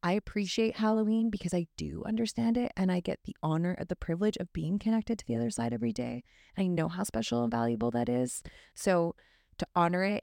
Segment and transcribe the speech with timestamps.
[0.00, 3.96] I appreciate Halloween because I do understand it and I get the honor of the
[3.96, 6.22] privilege of being connected to the other side every day.
[6.56, 8.40] I know how special and valuable that is.
[8.76, 9.16] So
[9.58, 10.22] to honor it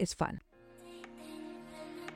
[0.00, 0.40] is fun.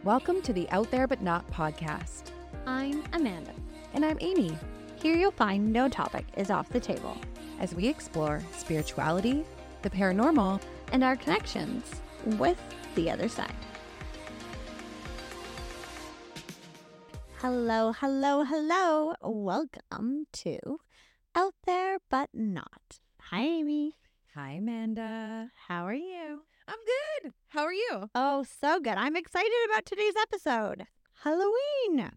[0.03, 2.33] Welcome to the Out There But Not podcast.
[2.67, 3.55] I'm Amanda.
[3.95, 4.59] And I'm Amy
[5.01, 7.17] Here you'll find no topic is off the table
[7.61, 9.45] as we explore spirituality,
[9.83, 10.61] the paranormal,
[10.91, 11.85] and our connections
[12.25, 12.61] with
[12.97, 13.55] the other side.
[17.41, 19.15] Hello, hello, hello.
[19.23, 20.59] Welcome to
[21.37, 22.99] Out There But Not.
[23.31, 23.95] Hi, Amy.
[24.35, 25.53] Hi, Amanda.
[25.69, 26.41] How are you?
[26.67, 26.79] I'm
[27.23, 27.33] good.
[27.51, 28.11] How are you?
[28.13, 28.95] Oh, so good.
[28.95, 30.87] I'm excited about today's episode.
[31.23, 32.11] Halloween.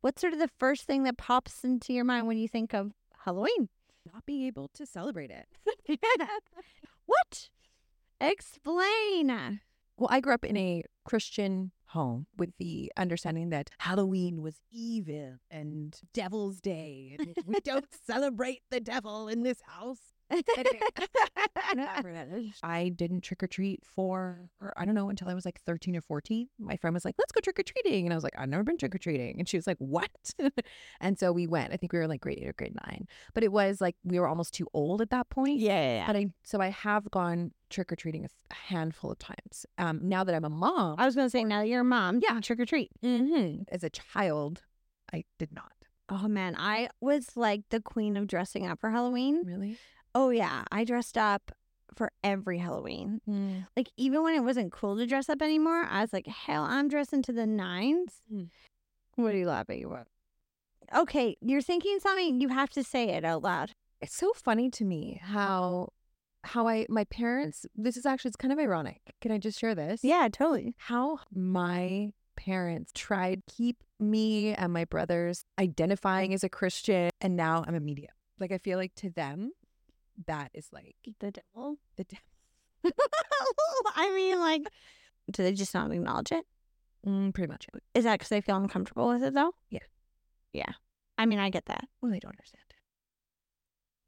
[0.00, 2.92] What's sort of the first thing that pops into your mind when you think of
[3.26, 3.68] Halloween?
[4.10, 5.46] Not being able to celebrate it.
[7.04, 7.50] what?
[8.18, 9.60] Explain.
[9.98, 15.38] Well, I grew up in a Christian home with the understanding that Halloween was evil
[15.50, 17.16] and Devil's Day.
[17.18, 20.14] And we don't celebrate the devil in this house.
[22.62, 25.96] I didn't trick or treat for, or I don't know, until I was like 13
[25.96, 26.48] or 14.
[26.58, 28.06] My friend was like, let's go trick or treating.
[28.06, 29.38] And I was like, I've never been trick or treating.
[29.38, 30.10] And she was like, what?
[31.00, 31.72] and so we went.
[31.72, 33.06] I think we were like grade eight or grade nine.
[33.34, 35.58] But it was like we were almost too old at that point.
[35.60, 36.06] Yeah, yeah, yeah.
[36.06, 39.66] But I, so I have gone trick or treating a handful of times.
[39.76, 41.84] Um, now that I'm a mom, I was going to say, now that you're a
[41.84, 42.40] mom, Yeah.
[42.40, 42.90] trick or treat.
[43.04, 44.62] mhm, as a child,
[45.12, 45.72] I did not.
[46.10, 46.56] Oh, man.
[46.58, 49.42] I was like the queen of dressing up for Halloween.
[49.44, 49.76] Really?
[50.18, 50.64] Oh, yeah.
[50.72, 51.52] I dressed up
[51.94, 53.20] for every Halloween.
[53.76, 56.88] Like, even when it wasn't cool to dress up anymore, I was like, hell, I'm
[56.88, 58.14] dressing to the nines.
[58.28, 58.44] Hmm.
[59.14, 60.08] What are you laughing about?
[60.92, 63.70] Okay, you're thinking something, you have to say it out loud.
[64.00, 65.92] It's so funny to me how
[66.44, 67.66] how I my parents.
[67.76, 69.00] This is actually it's kind of ironic.
[69.20, 70.02] Can I just share this?
[70.02, 70.74] Yeah, totally.
[70.78, 77.64] How my parents tried keep me and my brothers identifying as a Christian, and now
[77.66, 78.12] I'm a medium.
[78.40, 79.50] Like I feel like to them,
[80.26, 81.76] that is like The devil.
[81.96, 82.24] the devil.
[83.96, 84.62] I mean, like,
[85.30, 86.44] do they just not acknowledge it?
[87.06, 87.66] Mm, pretty much.
[87.94, 89.52] Is that because they feel uncomfortable with it, though?
[89.70, 89.80] Yeah.
[90.52, 90.72] Yeah.
[91.16, 91.84] I mean, I get that.
[92.00, 92.64] Well, they don't understand.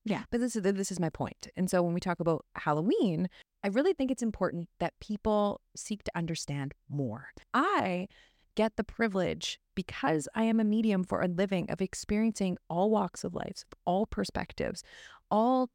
[0.04, 0.22] Yeah.
[0.30, 1.48] But this is this is my point.
[1.56, 3.28] And so when we talk about Halloween,
[3.62, 7.28] I really think it's important that people seek to understand more.
[7.52, 8.08] I
[8.54, 13.24] get the privilege because I am a medium for a living of experiencing all walks
[13.24, 14.82] of life, all perspectives,
[15.30, 15.70] all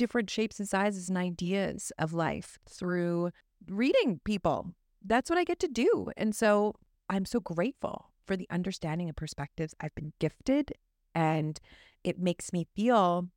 [0.00, 3.30] different shapes and sizes and ideas of life through
[3.68, 4.70] reading people.
[5.04, 6.10] That's what I get to do.
[6.16, 6.74] And so
[7.10, 10.72] I'm so grateful for the understanding and perspectives I've been gifted.
[11.14, 11.60] And
[12.02, 13.28] it makes me feel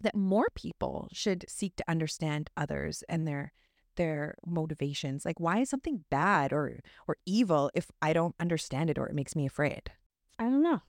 [0.00, 3.52] that more people should seek to understand others and their
[3.96, 5.26] their motivations.
[5.26, 9.14] Like why is something bad or or evil if I don't understand it or it
[9.14, 9.90] makes me afraid?
[10.38, 10.80] I don't know.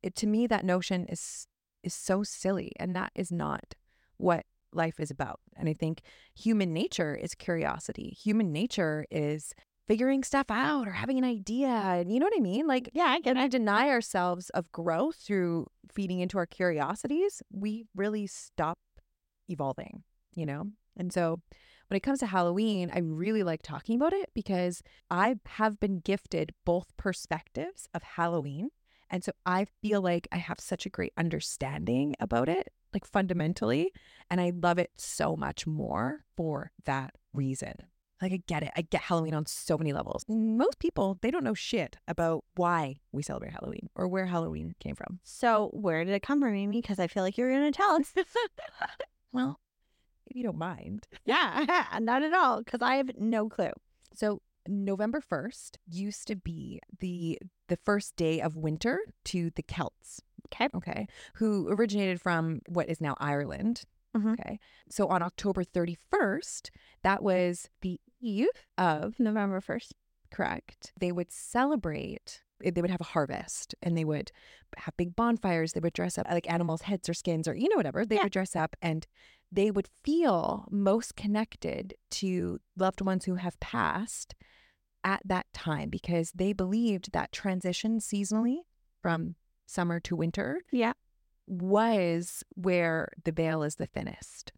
[0.00, 1.48] It, to me that notion is
[1.82, 3.74] is so silly and that is not
[4.18, 5.40] what life is about.
[5.56, 6.02] And I think
[6.34, 8.16] human nature is curiosity.
[8.22, 9.54] Human nature is
[9.86, 11.68] figuring stuff out or having an idea.
[11.68, 12.66] And you know what I mean?
[12.66, 17.86] Like Yeah, I and I deny ourselves of growth through feeding into our curiosities, we
[17.96, 18.78] really stop
[19.48, 20.02] evolving,
[20.34, 20.64] you know?
[20.96, 21.40] And so
[21.88, 26.00] when it comes to Halloween, I really like talking about it because I have been
[26.00, 28.68] gifted both perspectives of Halloween.
[29.10, 33.92] And so I feel like I have such a great understanding about it, like fundamentally.
[34.30, 37.74] And I love it so much more for that reason.
[38.20, 38.72] Like, I get it.
[38.76, 40.24] I get Halloween on so many levels.
[40.28, 44.96] Most people, they don't know shit about why we celebrate Halloween or where Halloween came
[44.96, 45.20] from.
[45.22, 46.80] So, where did it come from, Amy?
[46.80, 48.12] Because I feel like you're going to tell us.
[49.30, 49.60] Well,
[50.26, 51.06] if you don't mind.
[51.26, 52.62] yeah, not at all.
[52.62, 53.72] Because I have no clue.
[54.14, 57.38] So, November 1st used to be the
[57.68, 60.22] the first day of winter to the Celts.
[60.52, 60.68] Okay.
[60.74, 61.06] Okay.
[61.34, 63.82] Who originated from what is now Ireland.
[64.16, 64.32] Mhm.
[64.32, 64.58] Okay.
[64.88, 66.70] So on October 31st,
[67.02, 69.92] that was the eve of November 1st.
[70.30, 70.92] correct.
[71.00, 74.30] They would celebrate eh, they would have a harvest and they would
[74.76, 75.72] have big bonfires.
[75.72, 78.04] They would dress up like animals' heads or skins or, you know, whatever.
[78.04, 78.24] They Yeah.
[78.24, 79.06] would dress up and
[79.50, 84.34] they would feel most connected to loved ones who have passed
[85.04, 88.58] at that time because they believed that transition seasonally
[89.00, 89.36] from
[89.68, 90.94] summer to winter Yeah.
[91.46, 94.52] was where the veil is the thinnest.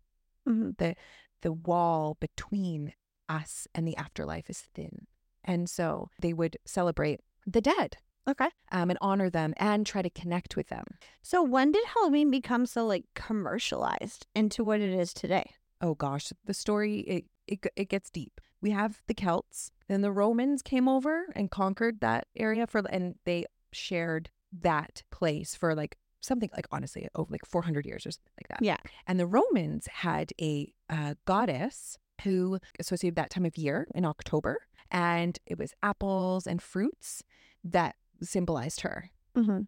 [0.48, 0.76] Mhm.
[0.78, 0.94] The
[1.42, 2.92] the wall between
[3.28, 5.06] us and the afterlife is thin.
[5.42, 7.96] And so they would celebrate the dead
[8.28, 8.50] Okay.
[8.70, 10.84] um, and honor them and try to connect with them.
[11.22, 15.52] So, when did Halloween become so like commercialized into what it is today?
[15.80, 18.40] Oh gosh, the story it it, it gets deep.
[18.60, 23.14] we have the Celts, then the Romans came over and conquered that area for, and
[23.24, 28.32] they shared that place for like something like honestly over like 400 years or something
[28.40, 28.64] like that.
[28.64, 28.76] Yeah.
[29.06, 34.58] And the Romans had a uh, goddess who associated that time of year in October,
[34.90, 37.22] and it was apples and fruits
[37.64, 39.10] that symbolized her.
[39.36, 39.60] Mm-hmm.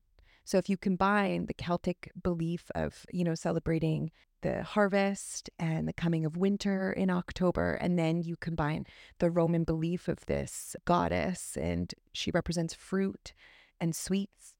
[0.44, 4.10] So if you combine the Celtic belief of, you know, celebrating
[4.42, 8.84] the harvest and the coming of winter in October, and then you combine
[9.18, 13.32] the Roman belief of this goddess, and she represents fruit
[13.80, 14.54] and sweets,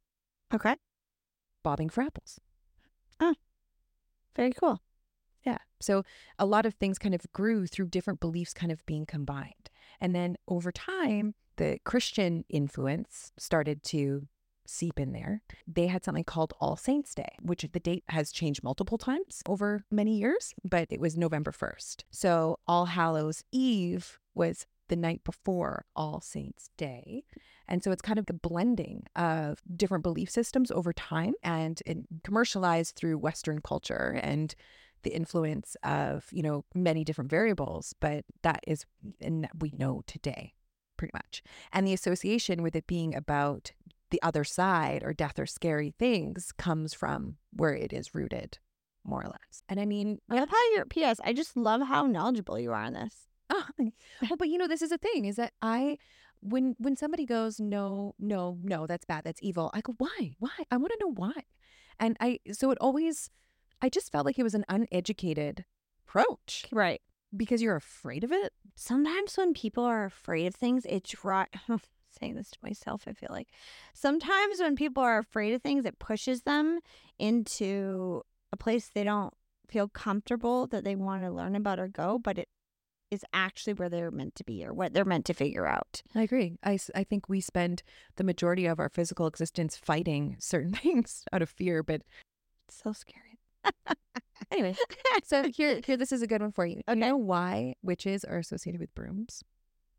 [0.55, 0.77] Okay.
[1.63, 2.41] bobbing for apples.
[3.21, 3.35] Ah,
[4.37, 4.81] very cool.
[5.45, 5.59] Yeah.
[5.81, 6.05] So
[6.39, 9.71] a lot of things kind of grew through different beliefs kind of being combined.
[10.01, 14.27] And then over time, the Christian influence started to
[14.67, 15.43] seep in there.
[15.67, 19.85] They had something called All Saints Day, which the date has changed multiple times over
[19.91, 22.05] many years, but it was November 1st.
[22.11, 27.25] So All Hallows Eve was the night before All Saints Day.
[27.73, 31.81] And so it's kind of the blending of different belief systems over time and
[32.23, 34.55] commercialized through Western culture and
[35.05, 38.85] the influence of, you know, many different variables, but that is,
[39.23, 40.53] and we know today
[40.99, 41.43] pretty much.
[41.73, 43.73] And the association with it being about
[44.11, 48.59] the other side or death or scary things comes from where it is rooted,
[49.03, 49.63] more or less.
[49.71, 51.21] And I mean, I love how you're, P.S.
[51.25, 53.29] I just love how knowledgeable you are on this.
[54.31, 55.99] Oh, but you know, this is a thing is that I,
[56.43, 59.71] when when somebody goes, no, no, no, that's bad, that's evil.
[59.73, 60.51] I go, why, why?
[60.71, 61.45] I want to know why,
[61.99, 63.31] and I so it always,
[63.81, 65.65] I just felt like it was an uneducated
[66.07, 67.01] approach Right.
[67.35, 68.53] because you're afraid of it.
[68.75, 71.45] Sometimes when people are afraid of things, it dri
[72.21, 73.49] saying this to myself, I feel like.
[73.95, 76.81] Sometimes when people are afraid of things, it pushes them
[77.19, 78.23] into
[78.53, 79.33] a place they don't
[79.69, 82.49] feel comfortable that they want to learn about or go, but it
[83.13, 86.03] is actually where they're meant to be or what they're meant to figure out.
[86.15, 86.57] I agree.
[86.65, 87.83] I, I think we spend
[88.17, 92.03] the majority of our physical existence fighting certain things out of fear, but
[92.69, 93.39] It's so scary.
[94.51, 94.75] anyway.
[95.25, 96.77] So here, here, this is a good one for you.
[96.77, 97.01] Do Okay.
[97.01, 99.43] you know why witches are associated with brooms?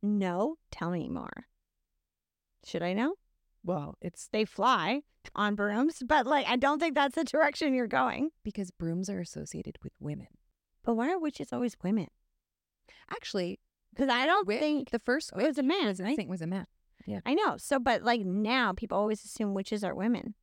[0.01, 1.45] No, tell me more.
[2.65, 3.15] Should I know?
[3.63, 5.01] Well, it's They fly
[5.35, 8.31] on brooms, but like I don't think that's the direction you're going.
[8.43, 10.27] because brooms are associated with women.
[10.83, 12.07] But why are witches always women?
[13.09, 13.59] Actually,
[13.93, 16.41] Because I don't think the first it was a man, was, I think it was
[16.41, 16.65] a man.
[17.05, 17.57] Yeah, I know.
[17.57, 20.35] So, but like now, people always assume witches are women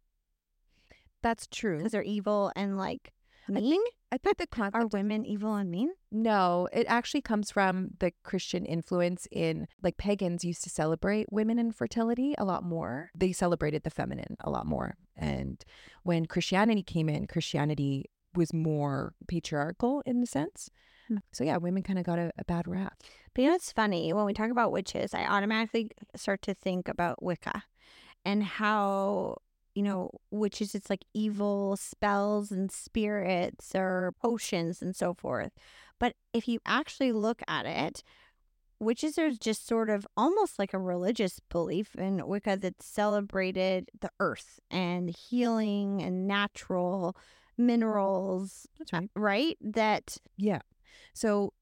[1.23, 1.79] That's true.
[1.79, 3.13] because they're evil and like
[3.49, 3.71] I mean.
[3.71, 5.91] think I think the Are women evil and mean?
[6.11, 11.59] No, it actually comes from the Christian influence in like pagans used to celebrate women
[11.59, 13.11] and fertility a lot more.
[13.15, 14.97] They celebrated the feminine a lot more.
[15.17, 15.65] And
[16.03, 20.71] when Christianity came in, Christianity was more patriarchal in the sense.
[21.33, 22.95] So yeah, women kind of got a, a bad rap.
[23.35, 26.89] But you know, it's funny when we talk about witches, I automatically start to think
[26.89, 27.63] about Wicca
[28.25, 29.37] and how,
[29.75, 35.53] you know, witches, it's like evil spells and spirits or potions and so forth.
[35.99, 38.03] But if you actually look at it,
[38.81, 44.11] witches are just sort of almost like a religious belief in Wicca that celebrated the
[44.19, 47.17] earth and healing and natural
[47.57, 49.11] minerals, That's right.
[49.15, 49.59] right?
[49.61, 50.61] That Yeah.
[51.15, 51.53] So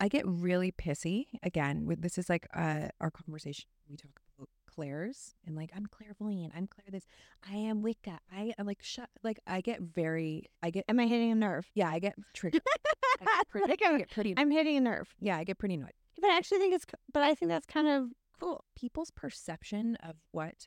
[0.00, 4.48] I get really pissy again with this is like uh our conversation we talk about
[4.72, 6.86] clairs and like I'm clairvoyant, I'm Claire.
[6.90, 7.06] this,
[7.48, 8.18] I am Wicca.
[8.34, 11.70] I am like shut like I get very I get am I hitting a nerve?
[11.74, 12.62] yeah, I get triggered.
[13.20, 15.14] I get pretty, Like I I'm- get pretty I'm hitting a nerve.
[15.20, 15.92] yeah, I get pretty annoyed.
[16.20, 18.08] But I actually think it's, but I think that's kind of
[18.40, 18.64] Cool.
[18.76, 20.66] People's perception of what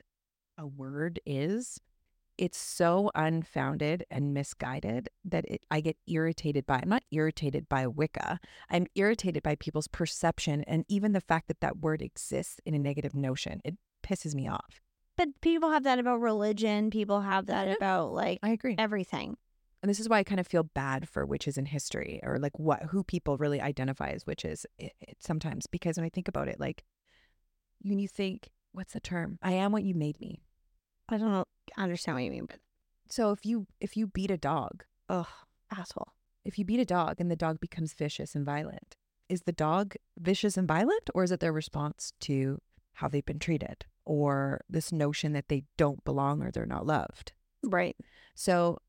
[0.58, 1.80] a word is,
[2.38, 6.80] it's so unfounded and misguided that it, I get irritated by.
[6.82, 8.40] I'm not irritated by Wicca.
[8.70, 12.80] I'm irritated by people's perception and even the fact that that word exists in a
[12.80, 13.62] negative notion.
[13.64, 14.82] It pisses me off.
[15.16, 16.92] But people have that about religion.
[16.92, 17.74] People have that Yeah.
[17.74, 18.76] about like I agree.
[18.78, 19.38] everything.
[19.82, 22.58] And this is why I kind of feel bad for witches in history or like
[22.60, 26.48] what who people really identify as witches it, it, sometimes because when I think about
[26.48, 26.84] it, like
[27.82, 29.38] when you think, what's the term?
[29.42, 30.42] I am what you made me.
[31.10, 31.46] I don't know,
[31.78, 32.60] understand what you mean, but
[33.10, 35.28] So if you if you beat a dog, ugh,
[35.76, 36.14] asshole.
[36.46, 38.96] if you beat a dog and the dog becomes vicious and violent,
[39.30, 42.62] is the dog vicious and violent or is it their response to
[42.94, 47.34] how they've been treated or this notion that they don't belong or they're not loved?
[47.64, 47.96] Right.
[48.36, 48.80] So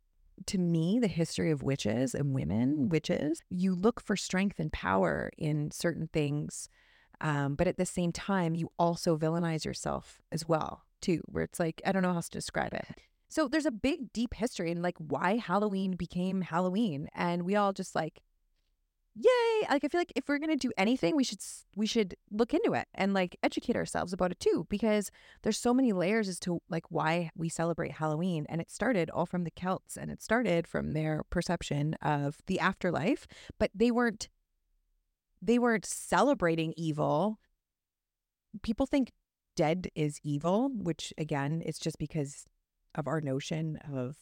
[0.47, 5.31] to me, the history of witches and women, witches, you look for strength and power
[5.37, 6.69] in certain things.
[7.21, 11.61] Um, but at the same time, you also villainize yourself as well, too, where it's
[11.61, 12.87] like, I don't know how else to describe it.
[13.29, 17.09] So there's a big, deep history in like why Halloween became Halloween.
[17.15, 18.23] And we all just like
[19.19, 19.67] yay!
[19.69, 21.41] Like I feel like if we're gonna do anything, we should
[21.77, 25.11] we should look into it and like educate ourselves about it too, because
[25.43, 29.27] there's so many layers as to like why we celebrate Halloween, and it started all
[29.27, 33.27] from the Celts, and it started from their perception of the afterlife,
[33.59, 34.29] but they weren't
[35.43, 37.39] they weren't celebrating evil.
[38.63, 39.13] People think
[39.59, 42.47] dead is evil, which again, it's just because
[42.95, 44.17] of our notion of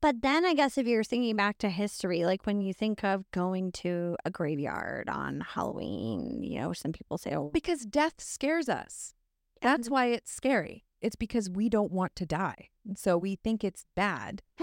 [0.00, 3.30] But then I guess if you're thinking back to history, like when you think of
[3.30, 8.68] going to a graveyard on Halloween, you know, some people say, oh, because death scares
[8.70, 9.12] us.
[9.60, 10.86] That's why it's scary.
[11.02, 12.70] It's because we don't want to die.
[12.96, 14.40] So we think it's bad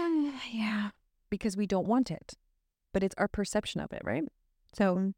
[0.52, 0.90] yeah.
[1.30, 2.34] because we don't want it.
[2.92, 4.24] But it's our perception of it, right?
[4.74, 5.14] So mm.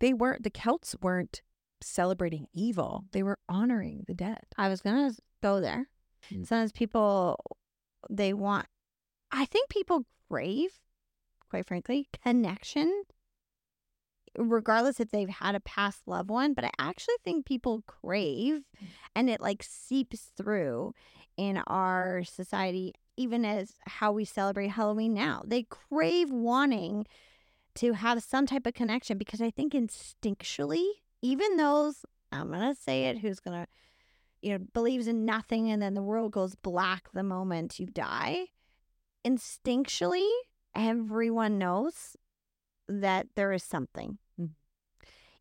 [0.00, 1.42] they weren't, the Celts weren't
[1.82, 4.40] celebrating evil, they were honoring the dead.
[4.56, 5.88] I was going to go there.
[6.32, 6.46] Mm.
[6.46, 7.38] Sometimes people,
[8.08, 8.66] they want,
[9.30, 10.70] I think people crave,
[11.50, 13.04] quite frankly, connection,
[14.38, 16.54] regardless if they've had a past loved one.
[16.54, 18.62] But I actually think people crave,
[19.14, 20.94] and it like seeps through
[21.36, 25.42] in our society, even as how we celebrate Halloween now.
[25.46, 27.06] They crave wanting
[27.74, 30.86] to have some type of connection because I think instinctually,
[31.22, 33.68] even those, I'm going to say it, who's going to,
[34.42, 38.46] you know, believes in nothing and then the world goes black the moment you die,
[39.24, 40.28] instinctually,
[40.74, 42.16] everyone knows
[42.88, 44.18] that there is something.
[44.40, 44.50] Mhm.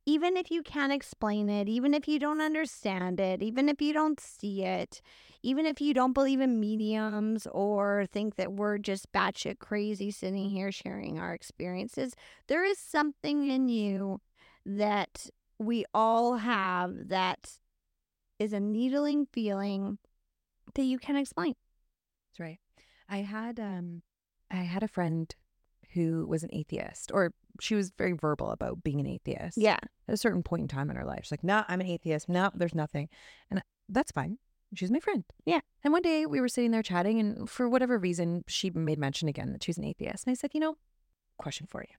[0.06, 3.94] Even if you can't explain it, even if you don't understand it, even if you
[3.94, 5.02] don't see it,
[5.44, 10.50] even if you don't believe in mediums or think that we're just batshit crazy sitting
[10.50, 12.14] here sharing our experiences,
[12.48, 14.22] there is something in you
[14.66, 15.30] that
[15.62, 17.52] we all have that
[18.40, 20.00] is a needling feeling
[20.74, 21.54] that you can explain.
[22.30, 22.60] That's right.
[23.08, 24.02] I had um
[24.50, 25.34] I had a friend
[25.94, 29.58] who was an atheist, or she was very verbal about being an atheist.
[29.58, 29.78] Yeah.
[30.08, 31.22] At a certain point in time in her life.
[31.24, 32.30] She's like, no, I'm an atheist.
[32.30, 33.10] No, there's nothing.
[33.50, 34.38] And that's fine.
[34.74, 35.26] She's my friend.
[35.46, 35.60] Yeah.
[35.84, 39.28] And one day we were sitting there chatting, and for whatever reason, she made mention
[39.28, 40.26] again that she's an atheist.
[40.26, 40.78] And I said, you know,
[41.38, 41.96] question for you.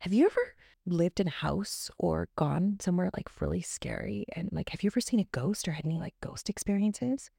[0.00, 4.24] Have you ever lived in a house or gone somewhere like really scary?
[4.34, 7.30] And like, have you ever seen a ghost or had any like ghost experiences?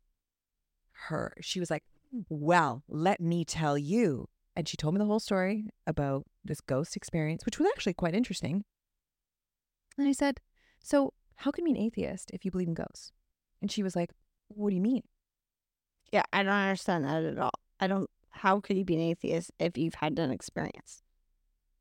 [1.08, 1.84] Her, she was like,
[2.30, 4.30] well, let me tell you.
[4.56, 8.14] And she told me the whole story about this ghost experience, which was actually quite
[8.14, 8.64] interesting.
[9.98, 10.40] And I said,
[10.82, 13.12] So, how can you be an atheist if you believe in ghosts?
[13.62, 14.12] And she was like,
[14.50, 15.04] What do you mean?
[16.12, 17.52] Yeah, I don't understand that at all.
[17.80, 18.10] I don't.
[18.30, 21.02] How could you be an atheist if you've had an experience?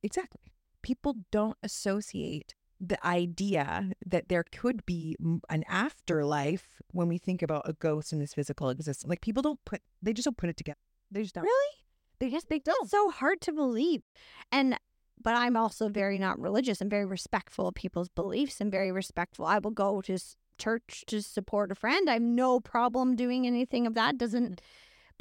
[0.02, 0.51] Exactly.
[0.82, 5.16] People don't associate the idea that there could be
[5.48, 9.08] an afterlife when we think about a ghost in this physical existence.
[9.08, 10.78] Like people don't put, they just don't put it together.
[11.10, 11.44] They just don't.
[11.44, 11.76] Really?
[12.18, 12.82] They just, they don't.
[12.82, 14.02] It's so hard to believe.
[14.50, 14.76] And
[15.22, 19.46] but I'm also very not religious and very respectful of people's beliefs and very respectful.
[19.46, 20.18] I will go to
[20.58, 22.08] church to support a friend.
[22.10, 24.18] I have no problem doing anything of that.
[24.18, 24.64] Doesn't mm.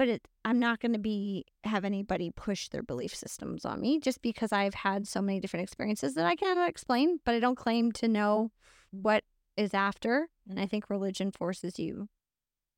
[0.02, 4.00] But it I'm not going to be have anybody push their belief systems on me
[4.00, 7.56] just because I've had so many different experiences that I cannot explain, but I don't
[7.56, 8.52] claim to know
[8.90, 9.24] what
[9.56, 10.28] is after.
[10.50, 12.10] And I think religion forces you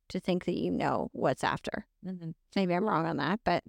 [0.09, 1.87] to think that you know what's after.
[2.05, 2.33] Mhm.
[2.57, 3.63] Maybe I'm wrong on that, but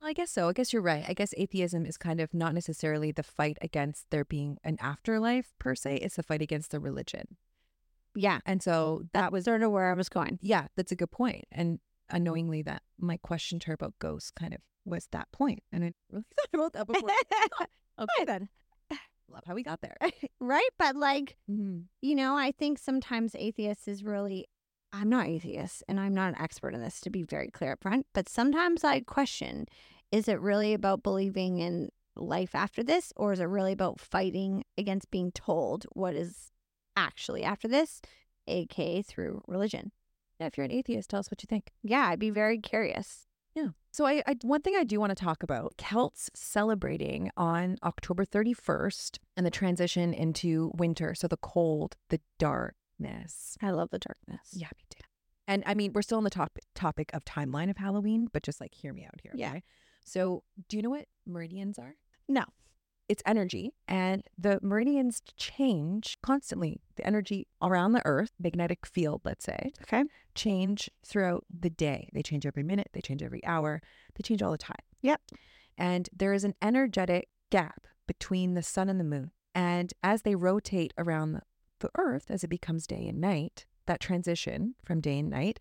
[0.00, 0.48] I guess so.
[0.48, 1.04] I guess you're right.
[1.06, 5.52] I guess atheism is kind of not necessarily the fight against there being an afterlife
[5.58, 5.96] per se.
[5.96, 7.36] It's the fight against the religion.
[8.14, 10.38] yeah, And so that was, sort of where I was going.
[10.40, 11.44] yeah, that's a good point.
[11.52, 15.62] And unknowingly, that my question to her about ghosts kind of was that point.
[15.72, 17.10] And I really thought about that before.
[17.98, 18.48] okay, then.
[19.30, 19.96] Love how we got there.
[20.40, 20.68] right?
[20.78, 21.84] But like, Mhm.
[22.00, 24.46] you know, I think sometimes atheists is really
[24.90, 27.82] I'm not atheist and I'm not an expert in this to be very clear up
[27.82, 29.66] front, but sometimes I question
[30.10, 34.64] is it really about believing in life after this or is it really about fighting
[34.78, 36.50] against being told what is
[36.96, 38.00] actually after this,
[38.46, 39.92] aka through religion?
[40.40, 41.72] Yeah, if you're an atheist, tell us what you think.
[41.82, 43.26] Yeah, I'd be very curious.
[43.54, 43.68] Yeah.
[43.90, 48.24] So I, I one thing I do want to talk about Celts celebrating on October
[48.24, 51.14] 31st and the transition into winter.
[51.14, 53.56] So the cold, the darkness.
[53.60, 54.50] I love the darkness.
[54.52, 55.04] Yeah, me too.
[55.48, 58.60] And I mean, we're still on the top topic of timeline of Halloween, but just
[58.60, 59.32] like hear me out here.
[59.34, 59.50] Yeah.
[59.50, 59.62] Okay?
[60.04, 61.96] So do you know what meridians are?
[62.28, 62.44] No.
[63.08, 66.82] It's energy, and the meridians change constantly.
[66.96, 70.04] The energy around the Earth, magnetic field, let's say, Okay.
[70.34, 72.10] change throughout the day.
[72.12, 73.80] They change every minute, they change every hour,
[74.14, 74.76] they change all the time.
[75.00, 75.22] Yep.
[75.78, 79.30] And there is an energetic gap between the sun and the moon.
[79.54, 81.42] And as they rotate around the,
[81.80, 85.60] the earth, as it becomes day and night, that transition from day and night,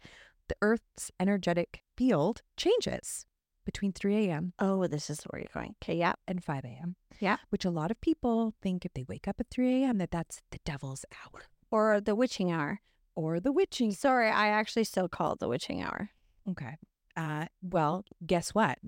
[0.50, 3.26] the earth's energetic field changes
[3.68, 4.54] between 3 a.m.
[4.58, 5.76] Oh, this is where you're going.
[5.84, 6.14] Okay, yeah.
[6.28, 6.96] and 5 a.m.
[7.20, 7.38] Yeah.
[7.50, 9.98] Which a lot of people think if they wake up at 3 a.m.
[10.00, 12.80] that that's the devil's hour Or the witching hour.
[13.14, 13.92] or the witching.
[13.92, 16.10] Sorry, I actually still call it the witching hour.
[16.50, 16.78] Okay.
[17.16, 18.80] Uh, well, guess what?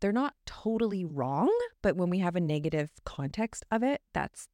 [0.00, 1.50] They're not totally wrong,
[1.82, 4.48] but when we have a negative context of it, that's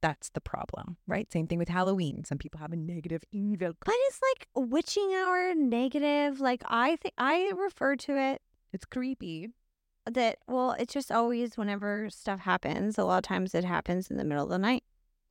[0.00, 1.30] that's the problem, right?
[1.32, 2.24] Same thing with Halloween.
[2.24, 3.72] Some people have a negative evil.
[3.84, 6.40] But it's like witching hour negative.
[6.40, 9.50] Like I think I refer to it It's creepy.
[10.10, 12.96] that well, it's just always whenever stuff happens.
[12.98, 14.84] A lot of times it happens in the middle of the night,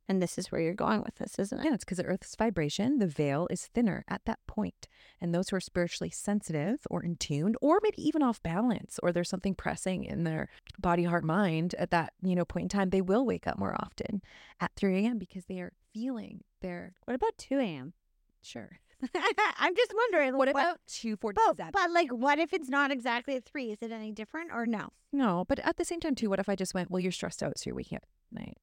[0.08, 1.66] and this is where you're going with this, isn't it?
[1.66, 4.88] Yeah, it's because the Earth's vibration, the veil is thinner at that point.
[5.20, 9.12] And those who are spiritually sensitive or in tune, or maybe even off balance, or
[9.12, 10.50] there's something pressing in their
[10.80, 13.76] body, heart, mind at that you know point in time, they will wake up more
[13.80, 14.22] often
[14.60, 15.18] at 3 a.m.
[15.18, 17.94] because they are feeling their What about two a.m.?
[18.42, 18.80] sure.
[19.60, 20.38] I'm just wondering.
[20.38, 21.72] What about But, 247?
[21.74, 23.72] but like, what if it's not exactly at three?
[23.72, 24.90] Is it any different or no?
[25.14, 27.44] No, but at the same time too, what if I just went, well, you're stressed
[27.44, 28.58] out, so you're waking up at night.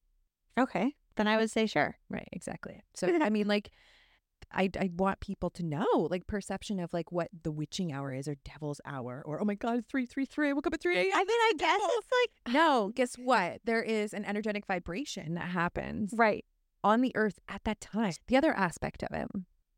[0.57, 1.97] Okay, then I would say sure.
[2.09, 2.81] Right, exactly.
[2.95, 3.71] So I mean, like,
[4.51, 8.27] I I want people to know, like, perception of like what the witching hour is
[8.27, 10.49] or devil's hour or oh my god, it's three three three.
[10.49, 11.11] I woke up at three a.m.
[11.13, 13.61] I mean, I guess it's like No, guess what?
[13.65, 16.45] There is an energetic vibration that happens right.
[16.83, 18.13] on the earth at that time.
[18.27, 19.27] The other aspect of it,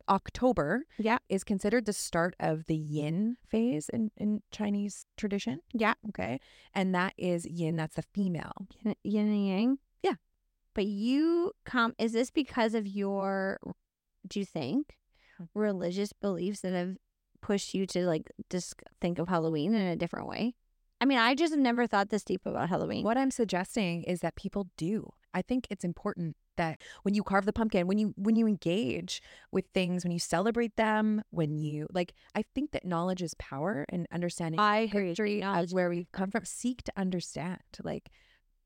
[0.10, 1.18] October, Yeah.
[1.30, 5.60] is considered the start of the yin phase in, in Chinese tradition.
[5.74, 5.94] Yeah.
[6.10, 6.40] Okay.
[6.74, 8.54] And that is yin, that's the female.
[8.84, 9.78] Yin, yin and yang.
[10.78, 11.96] But you come.
[11.98, 13.60] Is this because of your?
[14.28, 14.96] Do you think
[15.38, 15.46] Hmm.
[15.56, 16.98] religious beliefs that have
[17.42, 20.54] pushed you to like just think of Halloween in a different way?
[21.02, 23.04] I mean, I just have never thought this deep about Halloween.
[23.04, 25.14] What I'm suggesting is that people do.
[25.34, 29.20] I think it's important that when you carve the pumpkin, when you when you engage
[29.52, 33.86] with things, when you celebrate them, when you like I think that knowledge is power
[33.90, 36.46] and understanding I history of where we've come from.
[36.46, 37.62] Seek to understand.
[37.84, 38.10] Like,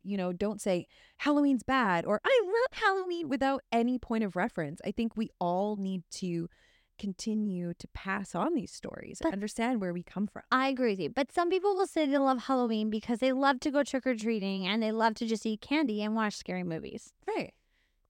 [0.04, 4.82] you know, don't say Halloween's bad or I love Halloween without any point of reference.
[4.86, 6.50] I think we all need to
[6.98, 10.44] continue to pass on these stories and understand where we come from.
[10.52, 11.10] I agree with you.
[11.10, 14.16] But some people will say they love Halloween because they love to go trick or
[14.16, 17.12] treating and they love to just eat candy and watch scary movies.
[17.28, 17.54] Right.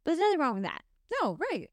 [0.03, 0.83] But there's nothing wrong with that.
[1.21, 1.69] No, right.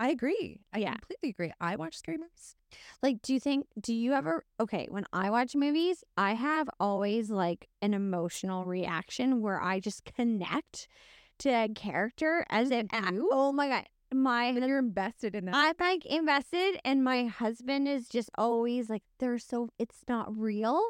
[0.00, 0.62] I agree.
[0.72, 0.94] I Yeah.
[0.94, 1.52] completely agree.
[1.60, 2.56] I watch scary movies.
[3.02, 7.30] Like, do you think, do you ever, okay, when I watch movies, I have always
[7.30, 10.88] like an emotional reaction where I just connect
[11.40, 15.54] to a character as if, ah, and oh my God, my, you're invested in that.
[15.54, 20.80] I'm like invested, and my husband is just always like, they're so, it's not real.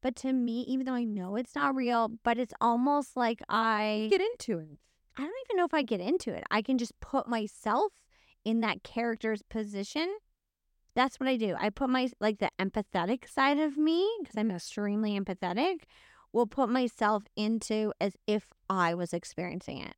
[0.00, 4.08] But to me, even though I know it's not real, but it's almost like I,
[4.10, 4.78] get into it.
[5.16, 6.44] I don't even know if I get into it.
[6.50, 7.92] I can just put myself
[8.44, 10.08] in that character's position.
[10.94, 11.56] That's what I do.
[11.58, 15.80] I put my like the empathetic side of me because I'm extremely empathetic.
[16.32, 19.94] Will put myself into as if I was experiencing it.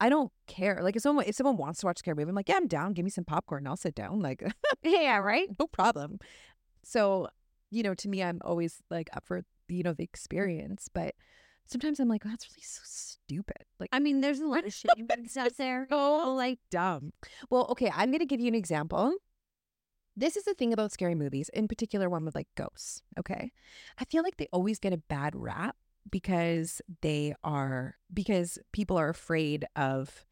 [0.00, 0.80] I don't care.
[0.82, 2.68] Like if someone if someone wants to watch a scary movie, I'm like, yeah, I'm
[2.68, 2.92] down.
[2.92, 3.60] Give me some popcorn.
[3.60, 4.20] And I'll sit down.
[4.20, 4.42] Like
[4.82, 5.48] Yeah, right.
[5.58, 6.18] no problem.
[6.84, 7.28] So,
[7.70, 11.14] you know, to me, I'm always like up for you know the experience, but
[11.68, 13.64] sometimes I'm like, oh, that's really so stupid.
[13.78, 15.86] Like I mean, there's a lot of shitty movies out there.
[15.90, 17.12] oh, like dumb.
[17.50, 19.14] Well, okay, I'm gonna give you an example.
[20.16, 23.02] This is the thing about scary movies, in particular one with like ghosts.
[23.16, 23.52] Okay.
[23.98, 25.76] I feel like they always get a bad rap
[26.10, 30.26] because they are, because people are afraid of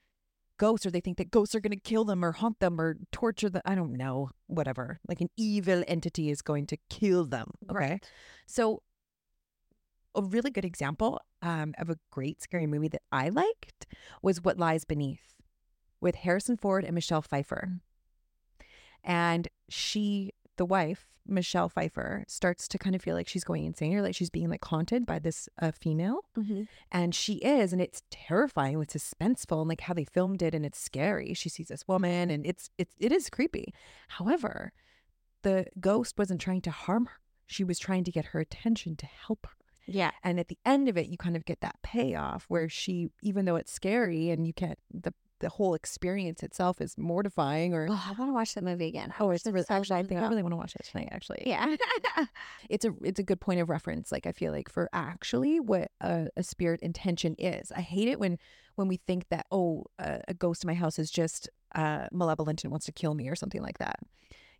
[0.58, 2.96] ghosts or they think that ghosts are going to kill them or haunt them or
[3.12, 3.62] torture them.
[3.64, 4.98] I don't know, whatever.
[5.06, 7.52] Like an evil entity is going to kill them.
[7.70, 7.78] Okay.
[7.78, 8.10] Right.
[8.46, 8.82] So,
[10.16, 13.86] a really good example um, of a great scary movie that I liked
[14.22, 15.34] was What Lies Beneath
[16.00, 17.80] with Harrison Ford and Michelle Pfeiffer.
[19.04, 23.94] And she, the wife, Michelle Pfeiffer, starts to kind of feel like she's going insane
[23.94, 26.20] or like she's being like haunted by this uh, female.
[26.36, 26.62] Mm-hmm.
[26.90, 28.80] And she is, and it's terrifying.
[28.80, 31.34] It's suspenseful, and like how they filmed it, and it's scary.
[31.34, 33.72] She sees this woman, and it's it's it is creepy.
[34.08, 34.72] However,
[35.42, 37.20] the ghost wasn't trying to harm her.
[37.46, 39.65] She was trying to get her attention to help her.
[39.86, 40.10] Yeah.
[40.22, 43.44] And at the end of it, you kind of get that payoff where she, even
[43.44, 47.86] though it's scary and you can't, the the whole experience itself is mortifying or.
[47.90, 49.12] Oh, I want to watch that movie again.
[49.20, 51.10] Oh, it's really, actually, I think I really want to watch it tonight.
[51.12, 51.76] Actually, Yeah.
[52.70, 55.90] it's a it's a good point of reference like i feel like for actually what
[56.00, 58.38] a, a spirit intention is i hate it when
[58.76, 62.64] when we think that oh a, a ghost in my house is just uh malevolent
[62.64, 63.98] and wants to kill me or something like that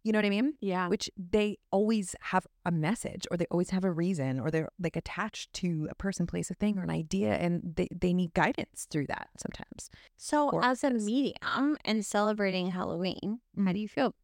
[0.07, 0.87] you know what i mean yeah.
[0.89, 4.97] which they always have a message or they always have a reason or they're like
[5.03, 8.87] attached to a person place a thing or an idea and they, they need guidance
[8.91, 13.75] through that sometimes So, or as a medium and celebrating Halloween, how Mhm.
[13.75, 14.15] do you feel?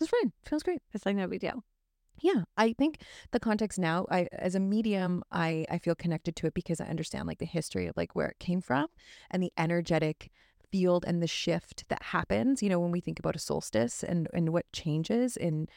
[0.00, 1.64] it's fine feels great It's like no big deal.
[2.20, 2.98] Yeah, I think
[3.32, 6.86] the context now, I as a medium, I I feel connected to it because I
[6.94, 8.86] understand like the history of like where it came from
[9.30, 10.30] and the energetic
[10.72, 14.26] field and the shift that happens, you know, when we think about a solstice and
[14.32, 15.68] and what changes in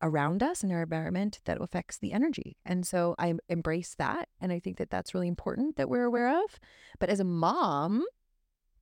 [0.00, 2.56] around us in our environment that affects the energy.
[2.64, 6.42] And so I embrace that and I think that that's really important that we're aware
[6.44, 6.58] of.
[7.00, 8.04] But as a mom,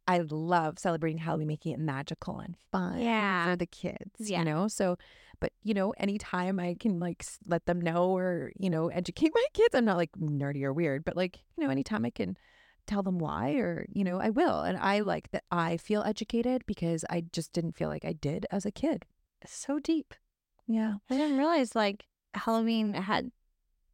[0.07, 3.47] I love celebrating Halloween, making it magical and fun Yeah.
[3.51, 4.41] for the kids, Yeah.
[4.41, 4.69] you know?
[4.69, 4.99] So,
[5.41, 9.47] but, you know, anytime I can like let them know or, you know, educate my
[9.55, 12.37] kids, I'm not like nerdy or weird, but like, you know, anytime I can
[12.87, 14.61] tell them why or, you know, I will.
[14.61, 18.47] And I like that I feel educated because I just didn't feel like I did
[18.51, 19.05] as a kid.
[19.45, 20.15] So deep.
[20.67, 23.31] Yeah, I didn't realize like Halloween had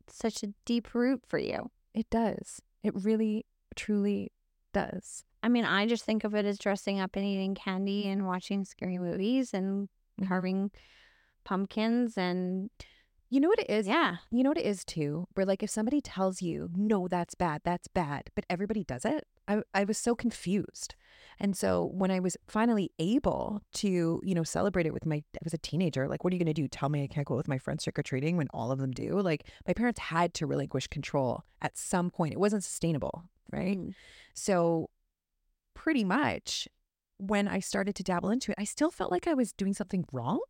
[0.08, 1.70] such a deep root for you.
[1.94, 2.60] it does.
[2.82, 3.44] It really,
[3.76, 4.32] truly
[4.72, 5.24] does.
[5.42, 8.64] I mean, I just think of it as dressing up and eating candy and watching
[8.64, 9.88] scary movies and
[10.20, 10.28] Mhm.
[10.28, 10.70] carving
[11.44, 12.70] pumpkins and
[13.32, 13.86] You know what it is?
[13.86, 14.16] yeah.
[14.30, 15.26] You know what it is too?
[15.32, 19.26] Where like if somebody tells you, no, that's bad, that's bad, but everybody does it,
[19.48, 20.96] I, I was so confused.
[21.40, 25.38] And so when I was finally able to, you know, celebrate it with my, I
[25.42, 26.68] was a teenager, like, what are you going to do?
[26.68, 28.90] Tell me I can't go with my friends trick or treating when all of them
[28.90, 29.18] do?
[29.18, 32.34] Like, my parents had to relinquish control at some point.
[32.34, 33.78] It wasn't sustainable, right?
[33.78, 33.94] Mm.
[34.34, 34.90] So
[35.72, 36.68] pretty much
[37.16, 40.04] when I started to dabble into it, I still felt like I was doing something
[40.12, 40.40] wrong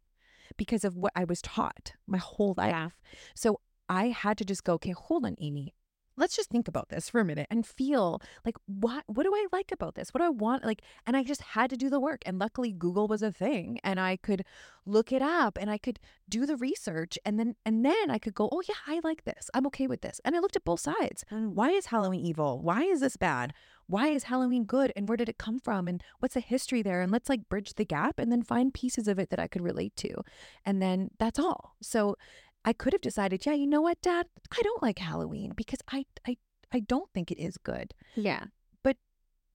[0.57, 2.73] because of what I was taught my whole life.
[2.73, 2.89] Yeah.
[3.35, 5.75] So I had to just go, okay, hold on, Amy.
[6.15, 9.47] Let's just think about this for a minute and feel like what what do I
[9.51, 10.13] like about this?
[10.13, 10.63] What do I want?
[10.63, 12.21] Like, and I just had to do the work.
[12.27, 14.45] And luckily Google was a thing and I could
[14.85, 18.35] look it up and I could do the research and then and then I could
[18.35, 19.49] go, oh yeah, I like this.
[19.55, 20.21] I'm okay with this.
[20.23, 21.25] And I looked at both sides.
[21.33, 21.55] Mm.
[21.55, 22.61] Why is Halloween evil?
[22.61, 23.55] Why is this bad?
[23.93, 24.91] Why is Halloween good?
[24.97, 25.87] And where did it come from?
[25.87, 27.03] And what's the history there?
[27.03, 29.61] And let's like bridge the gap and then find pieces of it that I could
[29.61, 30.15] relate to.
[30.65, 31.77] And then that's all.
[31.83, 32.17] So
[32.65, 34.29] I could have decided, yeah, you know what, Dad?
[34.51, 36.39] I don't like Halloween because I I
[36.73, 37.93] I don't think it is good.
[38.15, 38.45] Yeah.
[38.83, 38.97] But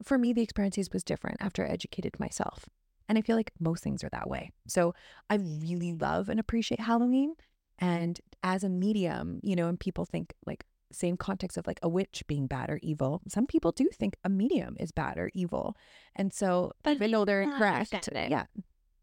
[0.04, 2.70] for me, the experiences was different after I educated myself.
[3.10, 4.52] And I feel like most things are that way.
[4.68, 4.94] So
[5.32, 7.34] I really love and appreciate Halloween.
[7.80, 11.90] And as a medium, you know, and people think like same context of like a
[11.90, 13.22] witch being bad or evil.
[13.28, 15.76] Some people do think a medium is bad or evil.
[16.16, 18.46] And so But even though they're incorrect, yeah,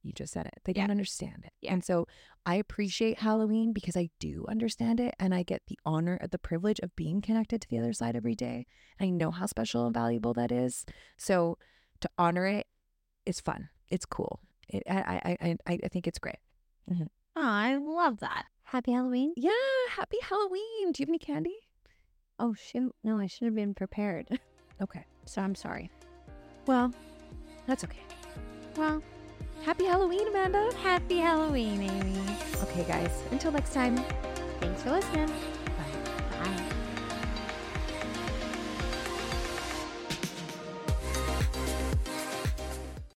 [0.03, 0.55] you just said it.
[0.65, 0.83] They Yeah.
[0.83, 1.53] don't understand it.
[1.61, 1.73] Yeah.
[1.75, 2.07] And so
[2.47, 6.39] I appreciate Halloween because I do understand it and I get the honor of the
[6.39, 8.67] privilege of being connected to the other side every day.
[9.01, 10.85] I know how special and valuable that is.
[11.17, 11.59] So
[12.01, 12.67] to honor it
[13.25, 13.69] is fun.
[13.89, 14.41] It's cool.
[14.69, 16.39] It, I, I, I, I I think it's great.
[16.91, 18.47] Oh, I love that.
[18.65, 19.33] Happy Halloween.
[19.37, 19.51] Yeah.
[19.91, 20.93] Happy Halloween.
[20.93, 21.57] Do you have any candy?
[22.39, 22.95] Oh shoot.
[23.05, 24.29] No, I should have been prepared.
[24.83, 25.05] Okay.
[25.25, 25.89] So I'm sorry.
[26.67, 26.93] Well,
[27.65, 28.01] that's okay.
[28.77, 29.01] Well,
[29.65, 30.69] Happy Halloween, Amanda.
[30.83, 32.19] happy Halloween, Amy.
[32.61, 33.23] Okay, guys.
[33.31, 33.97] Until next time.
[34.61, 35.31] Thanks for listening.